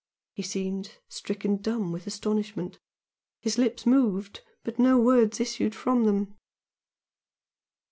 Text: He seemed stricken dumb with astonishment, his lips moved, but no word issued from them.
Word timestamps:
He 0.33 0.41
seemed 0.41 0.95
stricken 1.09 1.57
dumb 1.61 1.91
with 1.91 2.07
astonishment, 2.07 2.79
his 3.39 3.59
lips 3.59 3.85
moved, 3.85 4.41
but 4.63 4.79
no 4.79 4.97
word 4.99 5.39
issued 5.39 5.75
from 5.75 6.05
them. 6.05 6.37